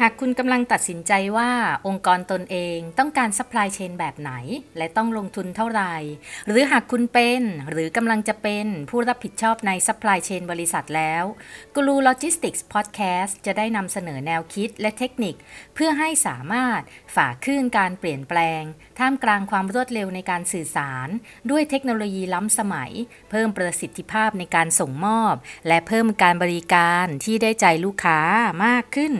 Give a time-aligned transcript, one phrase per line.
[0.00, 1.50] หากคุณกำลังตัดสินใจว่า
[1.86, 4.32] องค์กรตนเองต้องการซัพพลายเชนแบบไหน
[4.78, 5.94] และต้องลงทุนเท่าไหร่
[6.46, 11.24] หรือหากคุณเป็นหรือกำลังจะเป็นผู้รับผิดชอบในซัพพลายเชนบริษัทแล้ว
[11.74, 15.34] กูรูโลจิสติกส์พอดแคสต์จะได้นำเสนอแนวคิดและเทคนิค
[15.74, 16.80] เพื่อให้สามารถ
[17.14, 18.62] ฝ่าคลื่นการเปลี่ยนแปลง
[18.98, 21.08] ท่ามกลางความรวดเร็วในการสื่อสาร
[21.50, 22.92] ด้วยเทคโนโลยีล้ำสมัย
[23.30, 25.34] เพิ่มประสิทธิภาพในการส่งมอบ
[25.68, 28.20] และเพิ่มการบริการที่ได้ใจลูกค้า
[28.64, 29.14] มากขึ้น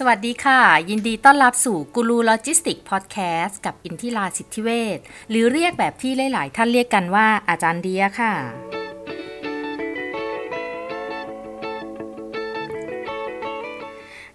[0.00, 0.60] สวัสดีค่ะ
[0.90, 4.98] ยินดีต้อนรับสู่กูรูโลจิสติกพอดแคสต์กับอินทิราสิทธิเวช
[5.30, 8.32] หรือเรียกแบบที่หลาย ๆ ท่านเรียกกันว่าอาจารย์เดียค่ะ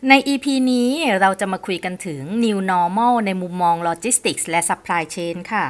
[0.07, 0.89] ใน EP นี้
[1.19, 5.65] เราจะมาคุยกันถึง New Normal ในมุมมอง Logistics และ Supply Chain ค่ะ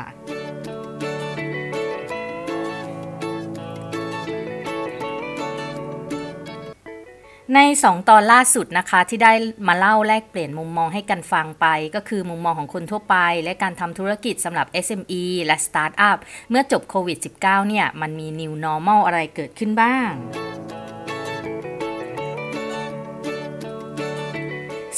[7.55, 9.33] ใน 2 ตอนล่าสุดนะคะที่ได้
[9.67, 16.17] มาเล่าแลกเปลี่ยนมุมมองให้กันฟังไป ก็คือมุมมองของคนทั่วไป และการทำธุรกิจสำหรับ SME และ Startup
[16.49, 20.09] เมื่อจบโควิด -19 เนี่ยมันมี New Normal อะไรเกิดขึ้นบ้าง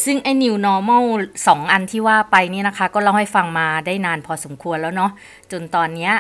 [0.04, 1.06] ซึ่งไอ้ new normal
[1.44, 5.12] 2 อันที่ว่าไปนี่นะคะ ก็เล่าให้ฟังมาได้นานพอสมควรแล้วเนาะ
[5.52, 6.12] จนตอนนี้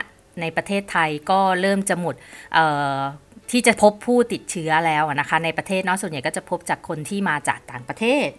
[0.41, 2.15] ในประเทศไทยก็เริ่มจะหมด
[3.51, 8.29] ที่จะพบผู้ติดเชื้อแล้วนะคะ ในประเทศเนาะส่วนใหญ่ก็จะพบจากคนที่มาจากต่างประเทศ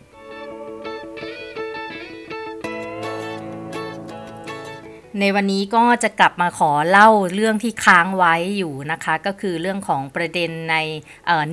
[5.20, 10.77] ในวันนี้ก็จะกลับมาขอเล่าเรื่องที่ค้างไว้อยู่นะคะ ก็คือเรื่องของประเด็นใน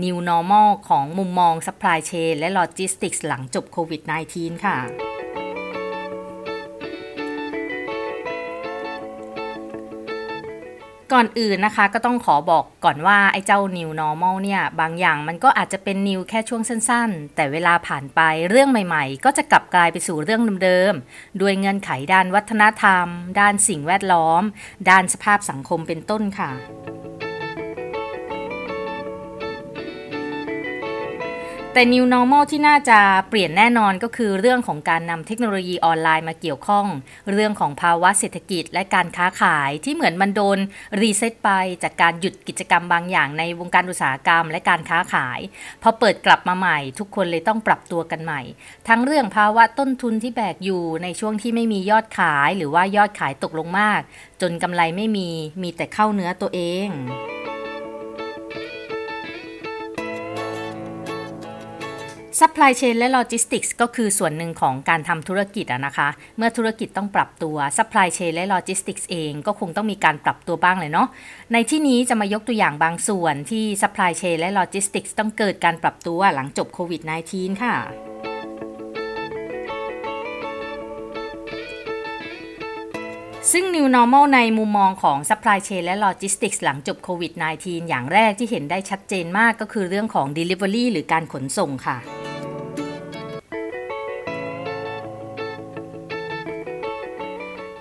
[0.03, 4.01] new normal ของมุมมอง supply chain และ logistics หลังจบโควิด
[4.33, 4.77] -19 ค่ะ
[11.13, 23.07] ก่อนอื่นนะคะก็ต้องขอบอกก่อนว่าไอ้เจ้า new normal เนี่ยบางอย่างมันก็อาจจะเป็น new แค่ช่วงสั้นๆ แต่เวลาผ่านไปเรื่องใหม่ๆ ก็จะกลับกลายไปสู่เรื่องเดิมๆ ด้วยเงื่อนไขด้านวัฒนธรรม
[23.39, 24.43] ด้านสิ่งแวดล้อม
[24.89, 26.51] ด้านสภาพสังคมเป็นต้นค่ะ
[31.75, 32.99] แต่ New Normal ที่น่าจะ
[33.29, 36.85] เปลี่ยนแน่นอนก็คือเรื่องของการนำเทคโนโลยีออนไลน์มาเกี่ยวข้อง
[37.31, 40.57] เรื่องของภาวะเศรษฐกิจและการค้าขายที่เหมือนมันโดน
[41.01, 41.49] รีเซ็ตไป
[41.83, 45.39] จากการหยุดกิจกรรมบางอย่างในวงการอุตสาหกรรมและการค้าขาย
[45.81, 48.41] พอเปิดกลับมาใหม่ ทุกคนเลยต้องปรับตัวกันใหม่
[48.87, 54.01] ทั้งเรื่องภาวะต้นทุนที่แบกอยู่ในช่วงที่ไม่มียอดขาย หรือว่ายอดขายตกลงมาก
[54.41, 55.29] จนกำไรไม่มี
[55.61, 56.89] มีแต่เข้าเนื้อตัวเอง
[62.41, 66.07] Supply Chain และ Logistics ก็คือส่วนหนึ่งของการทำธุรกิจนะคะ
[66.37, 71.07] เมื่อธุรกิจต้องปรับตัว Supply Chain และ Logistics เองก็คงต้องมีการปรับตัวบ้างเลยเนาะ
[71.53, 77.01] ในที่นี้จะมายกตัวอย่างบางส่วนที่ Supply Chain และ Logistics ต้องเกิดการปรับตัวหลังจบโควิด
[77.31, 77.75] -19 ค่ะ
[83.51, 91.99] ซึ่ง New Normal ในมุมมองของ Supply Chain และ Logistics หลังจบโควิด -19 อย่างแรกที่เห็นได้ชัดเจนมากก็คือเรื่องของ Delivery หรือการขนส่งค่ะ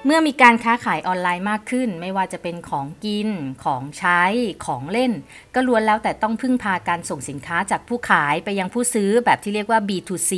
[0.07, 3.29] เมื่อมีการค้าขายออนไลน์มากขึ้น ไม่ว่าจะเป็นของกิน
[3.65, 4.23] ของใช้
[4.67, 5.13] ของเล่น
[5.55, 10.33] ก็ล้วนแล้วแต่ต้องพึ่งพาการส่งสินค้าจากผู้ขายไปยังผู้ซื้อแบบที่เรียกว่า B2C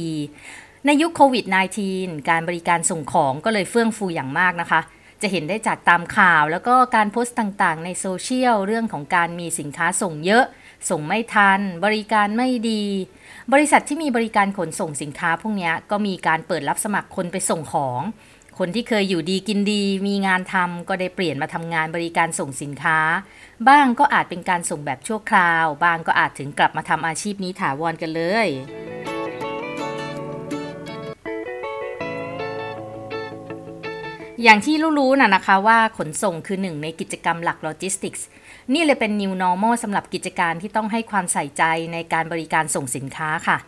[0.86, 1.44] ในยุคโควิด
[1.86, 4.80] -19 การบริการส่งของก็เลยเฟื่องฟูอย่างมากนะคะ
[5.22, 10.44] จะเห็นได้จากตามข่าว แล้วก็การโพสต์ต่างๆ ในโซเชียลเรื่องของการมีสินค้าส่งเยอะ
[10.90, 12.84] ส่งไม่ทัน บริการไม่ดี
[13.52, 18.00] บริษัทที่มีบริการขนส่งสินค้าพวกนี้ก็มีการเปิดรับสมัครคนไปส่งของ
[18.58, 22.98] คนที่เคยอยู่ดีกินดี มีงานทำก็ได้เปลี่ยนมาทำงานบริการส่งสินค้า
[23.68, 28.48] บ้างก็อาจเป็นการส่งแบบชั่วคราว บ้างก็อาจถึงกลับมาทำอาชีพนี้ถาวรกันเลย
[34.42, 38.26] อย่างที่รู้ๆนะนะคะว่าขนส่งคือหนึ่งในกิจกรรมหลักโลจิสติกส์
[38.72, 41.62] นี่เลยเป็น New Normal สำหรับกิจการที่ต้องให้ความใส่ใจ
[41.92, 43.58] ในการบริการส่งสินค้าค่ะ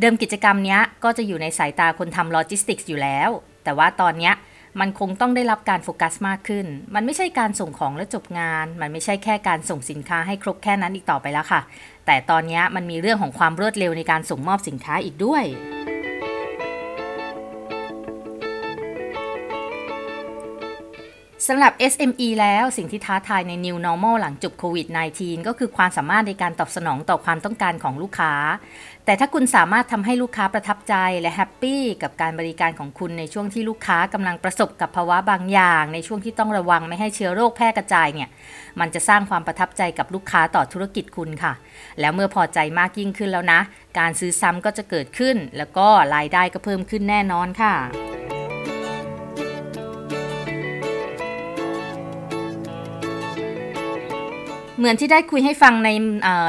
[0.00, 3.30] เดิมกิจกรรมนี้ก็จะอยู่ในสายตาคนทำโลจิสติกส์อยู่แล้ว
[3.64, 4.32] แต่ว่าตอนนี้
[4.80, 11.60] มันคงต้องได้รับการโฟกัสมากขึ้น มันไม่ใช่การส่งของและจบงาน มันไม่ใช่แค่การส่งสินค้าให้ครบแค่นั้นอีกต่อไปแล้วค่ะ
[12.06, 15.44] แต่ตอนนี้มันมีเรื่องของความรวดเร็วในการส่งมอบสินค้าอีกด้วย
[21.48, 24.86] สำหรับ SME แล้วสิ่งที่ท้าทายใน New Normal หลังจบโควิด
[25.16, 28.32] -19 ก็คือความสามารถในการตอบสนองต่อความต้องการของลูกค้า
[29.04, 38.28] แต่ถ้าคุณสามารถทำให้ลูกค้าประทับใจและแฮปปี้กับการบริการของคุณในช่วงที่ลูกค้ากำลังประสบกับภาวะบางอย่าง ในช่วงที่ต้องระวังไม่ให้เชื้อโรคแพร่กระจายเนี่ย
[38.80, 41.52] มันจะสร้างความประทับใจกับลูกค้าต่อธุรกิจคุณค่ะ
[42.00, 43.60] แล้วเมื่อพอใจมากยิ่งขึ้นแล้วนะ
[43.98, 47.74] การซื้อซ้ำก็จะเกิดขึ้น แล้วก็รายได้ก็เพิ่มขึ้นแน่นอนค่ะ
[54.78, 55.90] เหมือนที่ได้คุยให้ฟังใน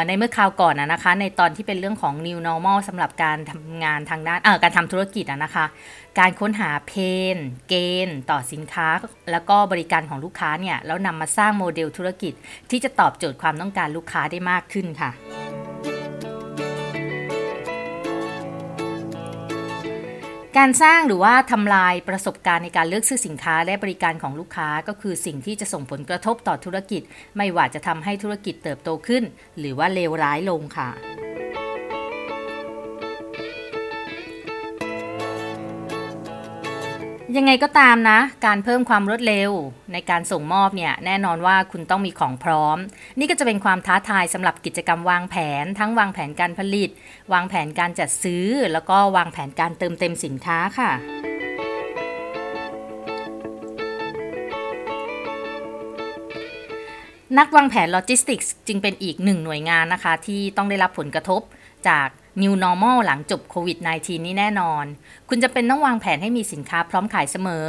[0.07, 5.65] ในเมื่อคราวก่อนนะคะ ในตอนที่เป็นเรื่องของ new normal สำหรับการทำงานทางด้านการทำธุรกิจนะคะ
[6.19, 6.93] การค้นหาเพ
[7.35, 7.37] น
[7.69, 7.73] เก
[8.07, 8.87] ณฑ์ต่อสินค้า
[9.31, 12.33] แล้วก็บริการของลูกค้าเนี่ยแล้วนำมาสร้างโมเดลธุรกิจ
[12.69, 15.11] ที่จะตอบโจทย์ความต้องการลูกค้าได้มากขึ้นค่ะ
[20.57, 27.01] การสร้างหรือว่าทำลายประสบการณ์ในการเลือกซื้อสินค้าและบริการของลูกค้า ก็คือสิ่งที่จะส่งผลกระทบต่อธุรกิจ
[27.37, 29.23] ไม่ว่าจะทำให้ธุรกิจเติบโตขึ้น
[29.59, 30.89] หรือว่าเลวร้ายลงค่ะ
[37.37, 39.51] ยังไงก็ตามนะ การเพิ่มความรวดเร็ว
[39.93, 42.77] ในการส่งมอบเนี่ยแน่นอนว่าคุณต้องมีของพร้อม
[43.19, 46.89] นี่ก็จะเป็นความท้าทายสำหรับกิจกรรมวางแผน ทั้งวางแผนการผลิต
[47.33, 50.91] วางแผนการจัดซื้อ แล้วก็วางแผนการเติมเต็มสินค้าค่ะ
[57.37, 61.41] นักวางแผนโลจิสติกส์จึงเป็นอีกหนึ่งหน่วยงานนะคะ ที่ต้องได้รับผลกระทบ
[61.89, 62.07] จาก
[62.41, 64.85] New Normal หลังจบโควิด -19 นี้แน่นอน
[65.29, 67.67] คุณจำเป็นต้องวางแผนให้มีสินค้าพร้อมขายเสมอ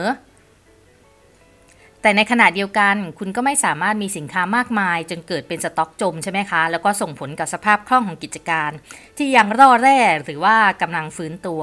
[2.03, 8.71] แต่ในขณะเดียวกัน คุณก็ไม่สามารถมีสินค้ามากมาย จนเกิดเป็นสต็อกจมใช่ไหมคะ แล้วก็ส่งผลกับสภาพคล่องของกิจการ
[9.17, 11.63] ที่ยังร่อแร่หรือว่ากำลังฟื้นตัว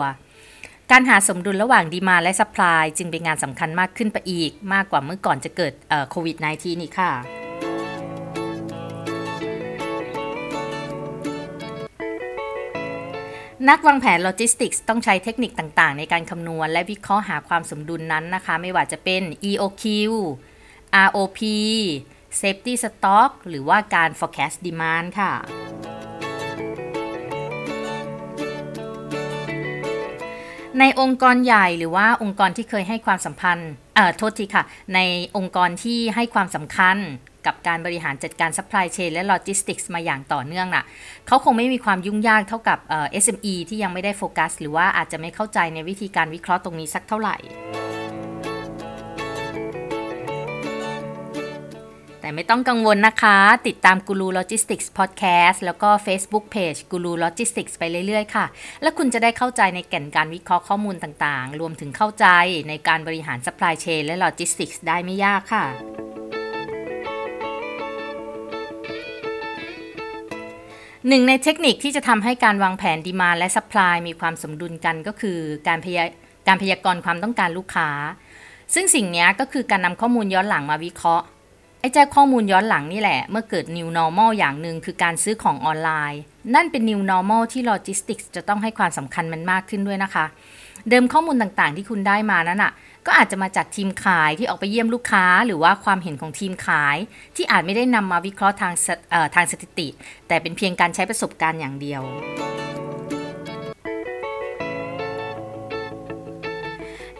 [0.92, 5.74] การหาสมดุลระหว่าง demand และ supply จึงเป็นงานสำคัญมากขึ้นไปอีก มากกว่าเมื่อก่อนจะเกิด
[6.10, 7.12] โควิด -19 นี่ค่ะ
[13.70, 19.86] นักวางแผนโลจิสติกส์ต้องใช้เทคนิคต่างๆ ในการคำนวณ และวิเคราะห์หาความสมดุลนนั้นนะคะ ไม่ว่าจะเป็น EOQ
[21.08, 21.40] ROP
[22.42, 25.34] Safety Stock หรือว่าการ forecast demand ค่ะ
[30.80, 34.64] ในองค์กรใหญ่หรือว่าองค์กรที่เคยให้ความสัมพันธ์ เอ่อ โทษทีค่ะ
[34.96, 35.00] ใน
[35.38, 36.98] องค์กรที่ให้ความสำคัญ
[37.46, 40.84] กับการบริหารจัดการซัพพลายเชนและโลจิสติกส์มาอย่างต่อเนื่องน่ะ
[41.28, 47.36] เขาคงไม่มีความยุ่งยากเท่ากับเอ่อ SME ที่ยังไม่ได้โฟกัส หรือว่าอาจจะไม่เข้าใจในวิธีการวิเคราะห์ตรงนี้สักเท่าไหร่
[52.22, 53.38] แต่ไม่ต้องกังวลนะคะ
[53.68, 58.46] ติดตามกูรูโลจิสติกส์พอดแคสต์แล้วก็ Facebook Page กูรูโลจิสติกส์ไปเรื่อยๆ ค่ะ
[58.82, 62.26] และคุณจะได้เข้าใจในแก่นการวิเคราะห์ข้อมูลต่างๆ รวมถึงเข้าใจ
[62.70, 65.66] ในการบริหารซัพพลายเชนและโลจิสติกส์ได้ไม่ยากค่ะ
[71.10, 76.04] หนึ่งในเทคนิคที่จะทำให้การวางแผน demand และ supply มีความสมดุลกันก็คือการพยา
[76.48, 77.90] การพยากรณ์ความต้องการลูกค้า
[78.74, 81.26] ซึ่งสิ่งนี้ก็คือการนำข้อมูลย้อนหลังมาวิเคราะห์
[81.80, 86.22] ไอ้เจ้าข้อมูลย้อนหลังนี่แหละ เมื่อเกิด new normal อย่างหนึ่งคือการซื้อของออนไลน์
[86.56, 90.26] นั่นเป็น new normal ที่ logistics จะต้องให้ความสำคัญมันมากขึ้นด้วยนะคะ
[90.90, 92.72] เดิมข้อมูลต่างๆ ที่คุณได้มานั้นอะ
[93.08, 96.98] ก็อาจจะมาจากทีมขายที่ออกไปเยี่ยมลูกค้า หรือว่าความเห็นของทีมขาย
[97.36, 98.74] ที่อาจไม่ได้นำมาวิเคราะห์ทาง
[99.36, 99.88] ทางสถิติ
[100.28, 102.02] แต่เป็นเพียงการใช้ประสบการณ์อย่างเดียว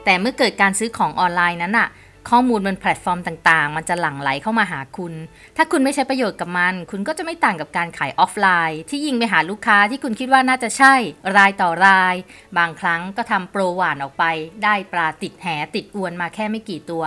[0.04, 1.88] แต่เมื่อเกิดการซื้อของออนไลน์นั้นอะ
[2.30, 5.14] ข้อมูลบนแพลตฟอร์มต่างๆ มันจะหลั่งไหลเข้ามาหาคุณ
[5.58, 10.94] ถ้าคุณไม่ใช้ประโยชน์กับมัน คุณก็จะไม่ต่างกับการขายออฟไลน์ ที่ยิงไปหาลูกค้าที่คุณคิดว่าน่าจะใช่
[11.38, 12.16] รายต่อราย
[12.58, 14.24] บางครั้งก็ทำโปรหว่านออกไป
[14.64, 17.04] ได้ปลาติดแหติดอวนมาแค่ไม่กี่ตัว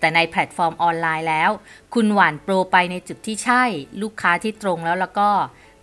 [0.00, 1.50] แต่ในแพลตฟอร์มออนไลน์แล้ว
[1.94, 3.62] คุณหว่านโปรไปในจุดที่ใช่
[4.02, 5.30] ลูกค้าที่ตรงแล้วแล้วก็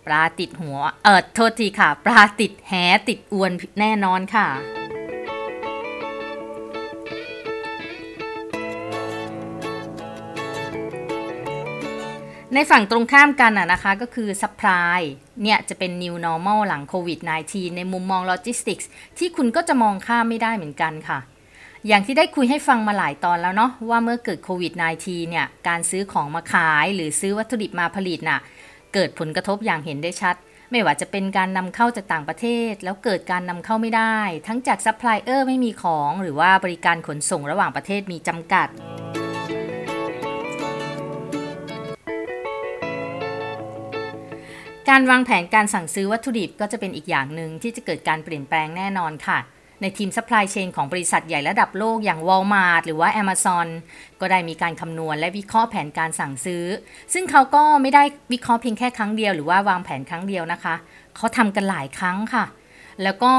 [0.06, 2.72] ปลาติดหัว เออโทษทีค่ะ ปลาติดแห
[3.08, 3.50] ติดอวน
[3.80, 4.48] แน่นอนค่ะ
[12.58, 15.00] ในฝั่งตรงข้ามกันอะนะคะก็คือ supply
[15.42, 18.86] เนี่ยจะเป็น new normal หลังโควิด -19 ในมุมมอง logistics
[19.18, 21.18] ที่คุณก็จะมองข้ามไม่ได้เหมือนกันค่ะ
[21.86, 24.72] อย่างที่ได้คุยให้ฟังมาหลายตอนแล้วเนาะว่าเมื่อเกิดโควิด
[25.02, 28.40] -19 เนี่ยการซื้อของมาขายหรือซื้อวัตถุดิบมาผลิตน่ะ
[28.94, 30.36] เกิดผลกระทบอย่างเห็นได้ชัด
[30.70, 38.68] ไม่ว่าจะเป็นการนำเข้าจากต่างประเทศ แล้วเกิดการนำเข้าไม่ได้ ทั้งจากซัพพลายเออร์ไม่มีของ หรือว่าบริการขนส่งระหว่างประเทศมีจำกัด
[44.90, 49.38] การวางแผนการสั่งซื้อวัตถุดิบก็จะเป็นอีกอย่างหนึ่งที่จะเกิดการเปลี่ยนแปลงแน่นอนค่ะ
[49.80, 53.68] ในทีมซัพพลายเชนของบริษัทใหญ่ระดับโลกอย่าง Walmart หรือว่า Amazon
[54.20, 56.64] ก็ได้มีการคำนวณและวิเคราะห์แผนการสั่งซื้อ
[57.12, 58.02] ซึ่งเขาก็ไม่ได้
[58.32, 60.74] วิเคราะห์เพียงแค่ครั้งเดียวหรือว่าวางแผนครั้งเดียวนะคะ
[61.16, 62.44] เขาทำกันหลายครั้งค่ะ
[63.04, 63.32] แล้วก็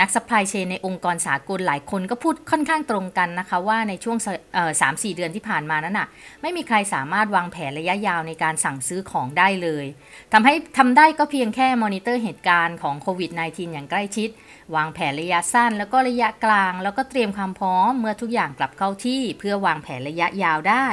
[0.00, 4.16] นัก supply chain ในองค์กรสากลหลายคนก็พูดค่อนข้างตรงกันนะคะว่าในช่วง
[4.80, 6.08] สามสี่เดือนที่ผ่านมานั้นน่ะ
[6.42, 9.86] ไม่มีใครสามารถวางแผนระยะยาวในการสั่งซื้อของได้เลย
[10.32, 14.28] ทำให้ทำได้ก็เพียงแค่มอนิเตอร์เหตุการณ์ของโควิด -19 อย่างใกล้ชิด
[14.74, 20.86] วางแผนระยะสั้น แล้วก็ระยะกลาง แล้วก็เตรียมความพร้อมเมื่อทุกอย่างกลับเข้าที่ เพื่อวางแผนระยะยาวได้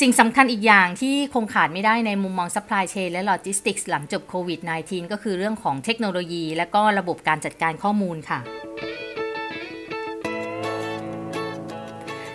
[0.00, 8.38] สิ่งสำคัญอีกอย่างที่คงขาดไม่ได้ในมุมมอง supply chain และ logistics หลังจบโควิด -19 ก็คือเรื่องของเทคโนโลยี และก็ระบบการจัดการข้อมูลค่ะ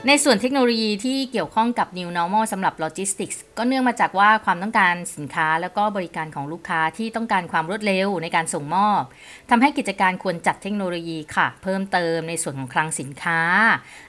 [0.07, 9.01] ในส่วนเทคโนโลยีที่เกี่ยวข้องกับ New Normal สำหรับ Logistics ก็เนื่องมาจากว่าความต้องการสินค้าแล้วก็บริการของลูกค้าที่ต้องการความรวดเร็วในการส่งมอบ
[9.49, 13.39] ทำให้กิจการควรจัดเทคโนโลยีค่ะ เพิ่มเติมในส่วนของคลังสินค้า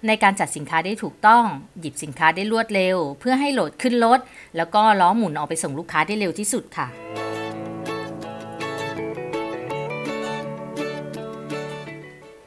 [0.06, 1.44] ในการจัดสินค้าได้ถูกต้อง
[1.80, 4.20] หยิบสินค้าได้รวดเร็ว เพื่อให้โหลดขึ้นรถ
[4.56, 6.86] แล้วก็ล้อหมุนออกไปส่งลูกค้าได้เร็วที่สุดค่ะ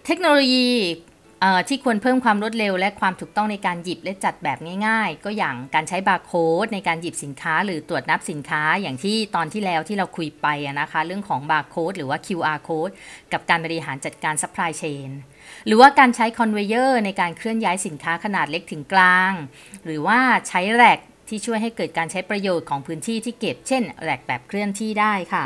[0.06, 0.70] เทคโนโลยี
[1.68, 10.48] ที่ควรเพิ่มความรวดเร็ว และความถูกต้องในการหยิบและจัดแบบง่ายๆ ก็อย่างการใช้บาร์โค้ดในการหยิบสินค้า หรือตรวจนับสินค้าอย่างที่ตอนที่แล้วที่เราคุยไป
[10.82, 12.94] นะคะ เรื่องของบาร์โค้ดหรือว่า QR code
[13.34, 15.10] กับการบริหารจัดการ supply chain
[15.66, 19.32] หรือว่าการใช้ conveyor ในการเคลื่อนย้ายสินค้าขนาดเล็กถึงกลาง
[19.86, 20.98] หรือว่าใช้ rack
[21.30, 25.46] ที่ช่วยให้เกิดการใช้ประโยชน์ของพื้นที่ที่เก็บ เช่น rack แบบเคลื่อนที่ได้ค่ะ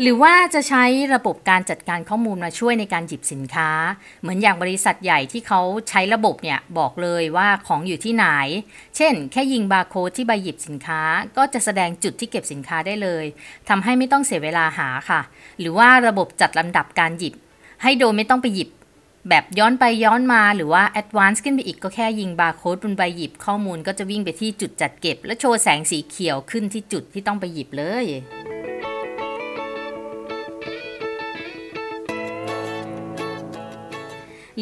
[0.00, 0.84] หรือว่าจะใช้
[1.14, 3.70] ระบบการจัดการข้อมูลมาช่วยในการหยิบสินค้า
[4.20, 8.26] เหมือนอย่างบริษัทใหญ่ที่เขาใช้ระบบเนี่ยบอกเลยว่าของอยู่ที่ไหน
[8.96, 11.00] เช่น แค่ยิงบาร์โค้ดที่ใบหยิบสินค้า
[11.36, 13.24] ก็จะแสดงจุดที่เก็บสินค้าได้เลย
[13.68, 15.20] ทำให้ไม่ต้องเสียเวลาหาค่ะ
[15.60, 17.34] หรือว่าระบบจัดลำดับการหยิบ
[17.82, 18.70] ให้โดยไม่ต้องไปหยิบ
[19.28, 28.06] แบบย้อนไปย้อนมาหรือว่า advance ขึ้นไปอีกก็แค่ยิงบาร์โค้ดบนใบหยิบข้อมูลก็จะวิ่งไปที่จุดจัดเก็บ และโชว์แสงสีเขียวขึ้นที่จุดที่ต้องไปหยิบเลย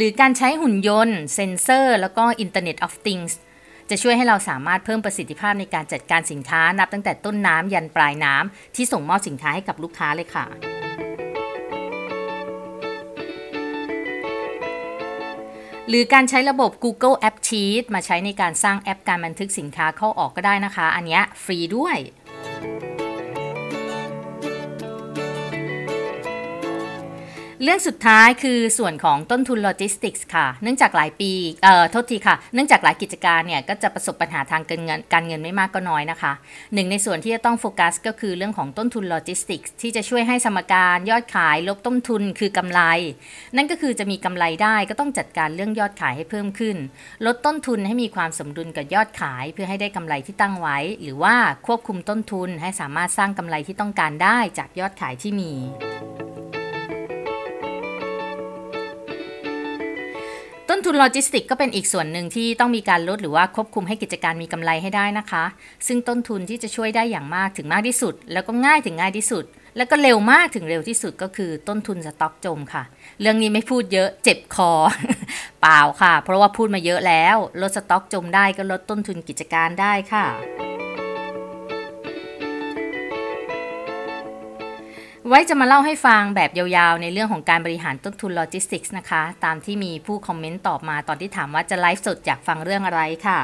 [0.04, 3.32] รือการใช้หุ่นยนต์ เซ็นเซอร์ แล้วก็ Internet of Things
[3.90, 10.47] จะช่วยให้เราสามารถเพิ่มประสิทธิภาพในการจัดการสินค้านับตั้งแต่ต้นน้ำยันปลายน้ำที่ส่งมอบสินค้าให้กับลูกค้าเลยค่ะ
[15.88, 21.99] หรือการใช้ระบบ Google App Sheet มาใช้ในการสร้างแอปการบันทึกสินค้าเข้าออกก็ได้นะคะ อันนี้ฟรีด้วย
[27.64, 31.33] เรื่องสุดท้ายคือส่วนของต้นทุนโลจิสติกส์ค่ะ เนื่องจากหลายปี
[31.64, 36.33] เอ่อ โทษทีค่ะ เนื่องจากหลายกิจการเนี่ยก็จะประสบปัญหาทางการเงินการเงินไม่มากก็น้อยนะคะ
[36.75, 42.81] หนึ่งในส่วนที่จะต้องโฟกัสก็คือเรื่องของต้นทุนโลจิสติกส์ที่จะช่วยให้สมการยอดขายลบต้นทุนคือกำไร
[43.57, 46.76] นั่นก็คือจะมีกำไรได้ก็ต้องจัดการเรื่องยอดขายให้เพิ่มขึ้น
[47.26, 55.54] ลดต้นทุนให้มีความสมดุลกับยอดขาย เพื่อให้ได้กำไรที่ตั้งไว้ หรือว่าควบคุมต้นทุนให้สามารถสร้างกำไรที่ต้องการได้จากยอดขายที่มี
[60.75, 65.45] ต้นทุนโลจิสติกส์ก็เป็นอีกส่วนหนึ่งที่ต้องมีการลดหรือว่าควบคุมให้กิจการมีกำไรให้ได้นะคะ
[65.87, 69.45] ซึ่งต้นทุนที่จะช่วยได้อย่างมากถึงมากที่สุด แล้วก็ง่ายถึงง่ายที่สุด
[69.76, 72.83] แล้วก็เร็วมากถึงเร็วที่สุดก็คือต้นทุนสต็อกจมค่ะ
[73.21, 74.73] เรื่องนี้ไม่พูดเยอะเจ็บคอ
[75.61, 80.26] เปล่าค่ะ เพราะว่าพูดมาเยอะแล้ว ลดสต็อกจมได้ก็ลดต้นทุนกิจการได้ค่ะ
[85.35, 93.41] ไว้จะมาเล่าให้ฟังแบบยาวๆ ในเรื่องของการบริหารต้นทุนโลจิสติกส์นะคะ ตามที่มีผู้คอมเมนต์ตอบมาตอนที่ถามว่าจะไลฟ์สดอยากฟังเรื่องอะไรค่ะ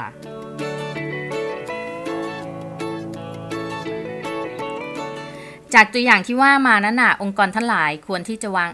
[5.75, 8.71] จากตัวอย่างที่ว่ามานั้นน่ะองค์กรทั้งหลายควรที่จะวาง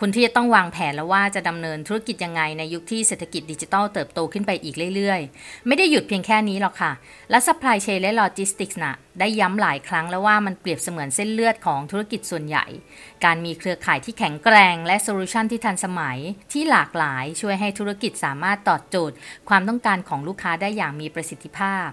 [0.00, 6.92] คนที่จะต้องวางแผนแล้วว่าจะดำเนินธุรกิจยังไงในยุคที่เศรษฐกิจดิจิทัลเติบโตขึ้นไปอีกเรื่อยๆ ไม่ได้หยุดเพียงแค่นี้หรอกค่ะ
[7.30, 12.66] และซัพพลายเชนและโลจิสติกส์น่ะได้ย้ำหลายครั้งแล้วว่ามันเปรียบเสมือนเส้นเลือดของธุรกิจส่วนใหญ่
[13.24, 16.18] การมีเครือข่ายที่แข็งแกร่งและโซลูชันที่ทันสมัย
[16.52, 19.16] ที่หลากหลายช่วยให้ธุรกิจสามารถตอบโจทย์
[19.48, 21.88] ความต้องการของลูกค้าได้อย่างมีประสิทธิภาพ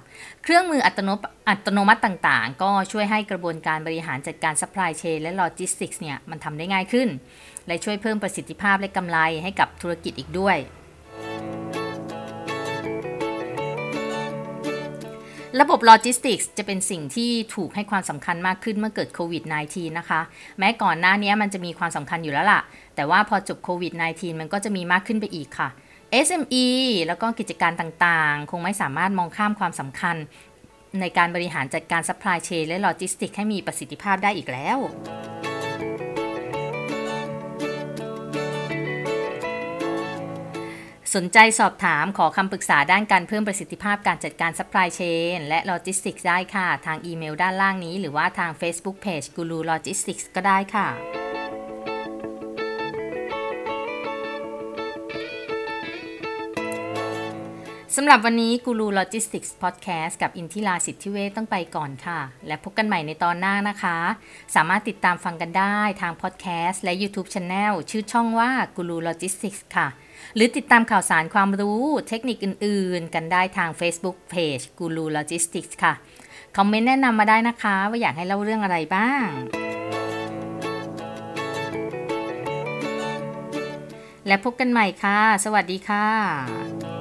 [0.46, 1.10] เครื่องมืออัตโน
[1.50, 7.10] อัตโนมัติต่างๆ ก็ช่วยให้กระบวนการบริหารจัดการซัพพลายเชนและโลจิสติกส์เนี่ยมันทำได้ง่ายขึ้น
[7.68, 10.58] และช่วยเพิ่มประสิทธิภาพและกำไรให้กับธุรกิจอีกด้วย
[15.62, 20.22] ระบบโลจิสติกส์จะเป็นสิ่งที่ถูกให้ความสำคัญมากขึ้นเมื่อเกิดโควิด -19 นะคะ
[20.60, 22.62] แม้ก่อนหน้านี้มันจะมีความสำคัญอยู่แล้วล่ะ
[22.96, 25.70] แต่ว่าพอจบโควิด -19 มันก็จะมีมากขึ้นไปอีกค่ะ
[26.28, 26.68] SME
[27.08, 30.16] แล้วก็กิจการต่างๆ คงไม่สามารถมองข้ามความสำคัญ
[31.00, 34.78] ในการบริหารจัดการ supply chain และ logistics ให้มีประสิทธิภาพได้อีกแล้ว
[41.16, 51.23] สนใจสอบถามขอคำปรึกษาด้านการเพิ่มประสิทธิภาพการจัดการ supply chain และ logistics ได้ค่ะ ทางอีเมลด้านล่างนี้ หรือว่าทาง Facebook Page Guru Logistics ก็ได้ค่ะ
[57.98, 63.98] สำหรับวันนี้กูรูโลจิสติกส์พอดแคสต์กับอินทิราสิทธิเวทต้องไปก่อนค่ะ และพบกันใหม่ในตอนหน้านะคะ
[64.56, 69.88] สามารถติดตามฟังกันได้ทางพอดแคสต์และ YouTube c h a n e l ชื่อช่องว่ากูรูโลจิสติกส์ค่ะ
[70.36, 75.94] หรือติดตามข่าวสารความรู้เทคนิคอื่นๆ กันได้ทาง Facebook Page กูรูโลจิสติกส์ค่ะ
[76.58, 79.28] คอมเมนต์แนะนำมาได้นะคะ ว่าอยากให้เล่าเรื่องอะไรบ้าง
[84.28, 86.93] และพบกันใหม่ค่ะ สวัสดีค่ะ